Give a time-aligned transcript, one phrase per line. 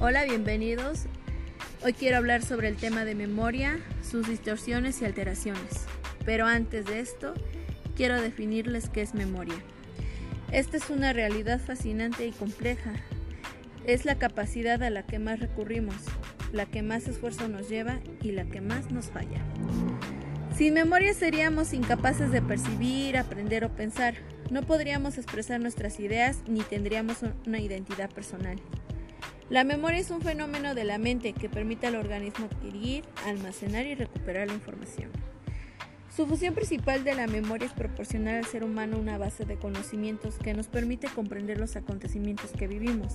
[0.00, 1.06] Hola, bienvenidos.
[1.84, 5.86] Hoy quiero hablar sobre el tema de memoria, sus distorsiones y alteraciones.
[6.24, 7.34] Pero antes de esto,
[7.96, 9.56] quiero definirles qué es memoria.
[10.52, 12.92] Esta es una realidad fascinante y compleja.
[13.86, 15.96] Es la capacidad a la que más recurrimos,
[16.52, 19.42] la que más esfuerzo nos lleva y la que más nos falla.
[20.56, 24.14] Sin memoria seríamos incapaces de percibir, aprender o pensar.
[24.48, 28.60] No podríamos expresar nuestras ideas ni tendríamos una identidad personal.
[29.50, 33.94] La memoria es un fenómeno de la mente que permite al organismo adquirir, almacenar y
[33.94, 35.10] recuperar la información.
[36.14, 40.34] Su función principal de la memoria es proporcionar al ser humano una base de conocimientos
[40.36, 43.14] que nos permite comprender los acontecimientos que vivimos.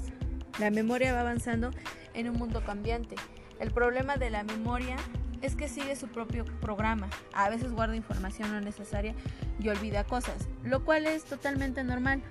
[0.60, 1.70] La memoria va avanzando
[2.16, 3.16] en un mundo cambiante.
[3.60, 4.96] El problema de la memoria
[5.44, 7.12] es que sigue su propio programa.
[7.34, 9.14] A veces guarda información no necesaria
[9.60, 12.24] y olvida cosas, lo cual es totalmente normal.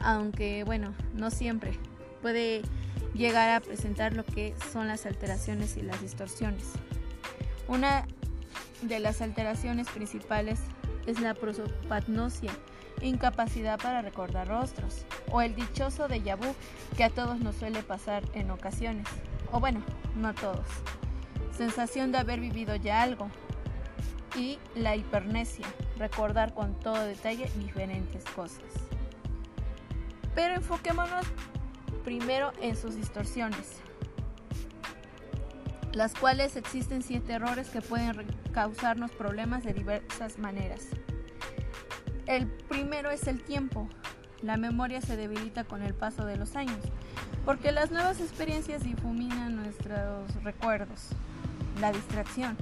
[0.00, 1.78] Aunque bueno, no siempre.
[2.22, 2.62] Puede
[3.14, 6.64] llegar a presentar lo que son las alteraciones y las distorsiones.
[7.68, 8.06] Una
[8.82, 10.60] de las alteraciones principales
[11.06, 12.52] es la prosopagnosia,
[13.00, 16.54] incapacidad para recordar rostros, o el dichoso déjà vu
[16.96, 19.06] que a todos nos suele pasar en ocasiones,
[19.52, 19.82] o bueno,
[20.16, 20.66] no a todos.
[21.56, 23.30] Sensación de haber vivido ya algo.
[24.36, 25.66] Y la hipernesia,
[25.98, 28.62] recordar con todo detalle diferentes cosas.
[30.34, 31.26] Pero enfoquémonos
[32.00, 33.80] primero en sus distorsiones,
[35.92, 40.88] las cuales existen siete errores que pueden causarnos problemas de diversas maneras.
[42.26, 43.88] El primero es el tiempo.
[44.42, 46.78] La memoria se debilita con el paso de los años,
[47.44, 51.08] porque las nuevas experiencias difuminan nuestros recuerdos.
[51.80, 52.56] La distracción.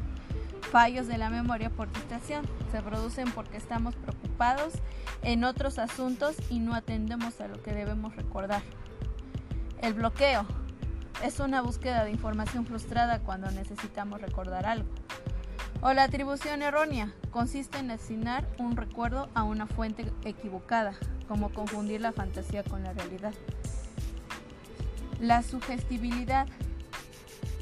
[0.72, 4.75] Fallos de la memoria por distracción se producen porque estamos preocupados
[5.22, 8.62] en otros asuntos y no atendemos a lo que debemos recordar.
[9.81, 10.45] El bloqueo
[11.25, 14.89] es una búsqueda de información frustrada cuando necesitamos recordar algo.
[15.81, 20.94] O la atribución errónea consiste en asignar un recuerdo a una fuente equivocada,
[21.28, 23.34] como confundir la fantasía con la realidad.
[25.21, 26.49] La sugestibilidad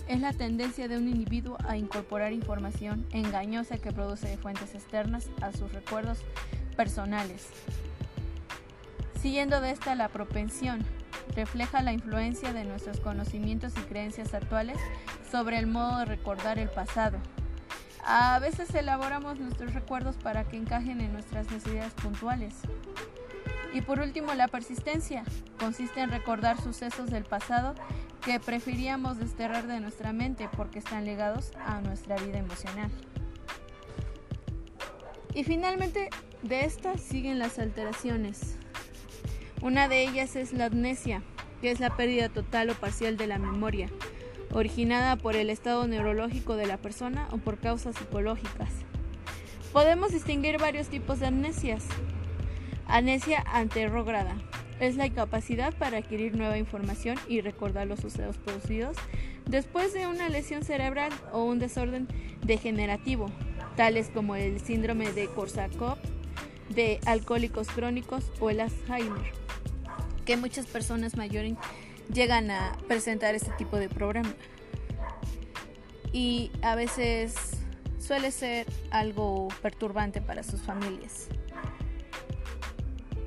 [0.09, 5.28] es la tendencia de un individuo a incorporar información engañosa que produce de fuentes externas
[5.43, 6.21] a sus recuerdos
[6.76, 7.49] personales.
[9.21, 10.87] Siguiendo de esta la propensión
[11.34, 14.78] refleja la influencia de nuestros conocimientos y creencias actuales
[15.31, 17.19] sobre el modo de recordar el pasado.
[18.04, 22.54] A veces elaboramos nuestros recuerdos para que encajen en nuestras necesidades puntuales.
[23.75, 25.25] Y por último, la persistencia
[25.59, 27.75] consiste en recordar sucesos del pasado
[28.25, 32.91] que preferíamos desterrar de nuestra mente porque están ligados a nuestra vida emocional.
[35.34, 36.08] Y finalmente,
[36.43, 38.56] de estas siguen las alteraciones.
[39.66, 41.25] Una de ellas es la amnesia,
[41.60, 43.91] que es la pérdida total o parcial de la memoria,
[44.53, 48.71] originada por el estado neurológico de la persona o por causas psicológicas.
[49.72, 51.82] Podemos distinguir varios tipos de amnesias.
[52.87, 54.37] Amnesia anterrógrada
[54.78, 58.97] es la incapacidad para adquirir nueva información y recordar los sucesos producidos
[59.47, 62.06] después de una lesión cerebral o un desorden
[62.44, 63.32] degenerativo,
[63.75, 65.99] tales como el síndrome de Korsakoff,
[66.69, 69.45] de alcohólicos crónicos o el Alzheimer
[70.26, 71.54] que muchas personas mayores
[72.12, 74.34] llegan a presentar este tipo de programa.
[76.12, 77.34] Y a veces
[77.98, 81.28] suele ser algo perturbante para sus familias.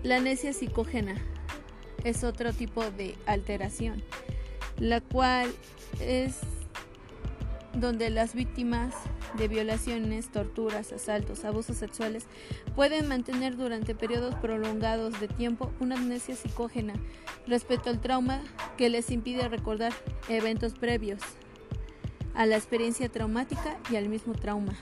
[0.03, 1.15] La anesia psicógena
[2.03, 4.03] es otro tipo de alteración,
[4.77, 5.51] la cual
[5.99, 6.37] es
[7.73, 8.93] donde las víctimas
[9.37, 12.25] de violaciones, torturas, asaltos, abusos sexuales
[12.75, 16.93] pueden mantener durante periodos prolongados de tiempo una amnesia psicógena
[17.47, 18.41] respecto al trauma
[18.77, 19.93] que les impide recordar
[20.27, 21.21] eventos previos
[22.33, 24.73] a la experiencia traumática y al mismo trauma.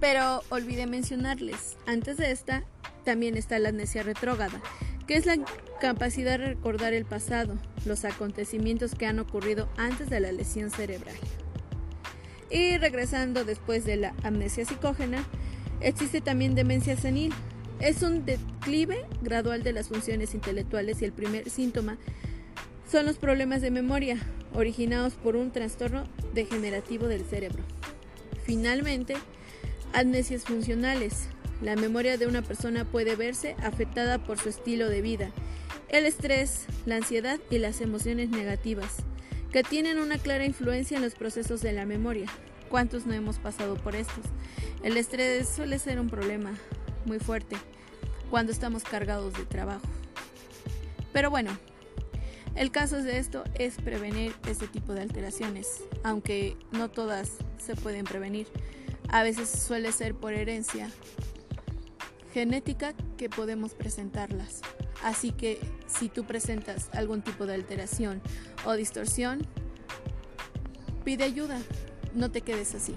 [0.00, 2.64] Pero olvidé mencionarles, antes de esta
[3.04, 4.60] también está la amnesia retrógrada,
[5.06, 5.36] que es la
[5.82, 11.16] capacidad de recordar el pasado, los acontecimientos que han ocurrido antes de la lesión cerebral.
[12.50, 15.24] Y regresando después de la amnesia psicógena,
[15.80, 17.32] existe también demencia senil.
[17.80, 21.98] Es un declive gradual de las funciones intelectuales y el primer síntoma
[22.88, 24.18] son los problemas de memoria
[24.54, 27.64] originados por un trastorno degenerativo del cerebro.
[28.44, 29.16] Finalmente,
[29.92, 31.26] amnesias funcionales.
[31.60, 35.32] La memoria de una persona puede verse afectada por su estilo de vida,
[35.92, 38.96] el estrés, la ansiedad y las emociones negativas
[39.52, 42.26] que tienen una clara influencia en los procesos de la memoria.
[42.70, 44.24] ¿Cuántos no hemos pasado por estos?
[44.82, 46.54] El estrés suele ser un problema
[47.04, 47.56] muy fuerte
[48.30, 49.86] cuando estamos cargados de trabajo.
[51.12, 51.50] Pero bueno,
[52.54, 58.04] El caso de esto es prevenir este tipo de alteraciones, aunque no todas se pueden
[58.04, 58.46] prevenir.
[59.08, 60.90] A veces suele ser por herencia
[62.34, 64.60] genética que podemos presentarlas.
[65.02, 68.22] Así que si tú presentas algún tipo de alteración
[68.64, 69.46] o distorsión,
[71.04, 71.58] pide ayuda,
[72.14, 72.94] no te quedes así.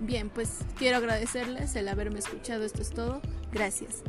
[0.00, 3.20] Bien, pues quiero agradecerles el haberme escuchado, esto es todo,
[3.52, 4.02] gracias.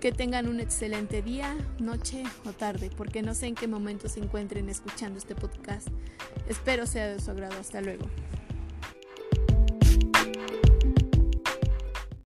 [0.00, 4.20] Que tengan un excelente día, noche o tarde, porque no sé en qué momento se
[4.20, 5.88] encuentren escuchando este podcast.
[6.48, 7.58] Espero sea de su agrado.
[7.58, 8.06] Hasta luego.